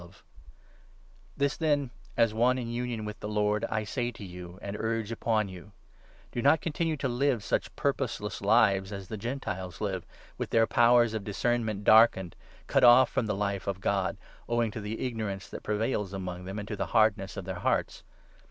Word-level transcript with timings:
The 0.01 0.07
New 0.07 0.13
This, 1.37 1.57
then, 1.57 1.91
as 2.17 2.33
one 2.33 2.57
in 2.57 2.69
union 2.71 3.05
with 3.05 3.19
the 3.19 3.29
Lord, 3.29 3.65
i*f 3.65 3.71
Life 3.71 3.73
and 3.77 3.81
the 3.81 3.81
I 3.81 3.83
say 3.83 4.11
to 4.13 4.25
you 4.25 4.57
and 4.59 4.75
urge 4.79 5.11
upon 5.11 5.47
you:— 5.47 5.73
Do 6.31 6.41
not 6.41 6.59
con 6.59 6.71
Old 6.71 6.73
tinue 6.73 6.97
to 6.97 7.07
live 7.07 7.43
such 7.43 7.75
purposeless 7.75 8.41
lives 8.41 8.91
as 8.91 9.09
the 9.09 9.17
Gen 9.17 9.39
tiles 9.41 9.79
live, 9.79 10.03
with 10.39 10.49
their 10.49 10.65
powers 10.65 11.13
of 11.13 11.23
discernment 11.23 11.83
darkened, 11.83 12.35
cut 12.65 12.83
off 12.83 13.09
18 13.09 13.13
from 13.13 13.25
the 13.27 13.35
Life 13.35 13.67
of 13.67 13.79
God, 13.79 14.17
owing 14.49 14.71
to 14.71 14.81
the 14.81 15.05
ignorance 15.05 15.47
that 15.49 15.61
prevails 15.61 16.13
among 16.13 16.45
them 16.45 16.57
and 16.57 16.67
to 16.67 16.75
the 16.75 16.87
hardness 16.97 17.37
of 17.37 17.45
their 17.45 17.59
hearts. 17.59 18.01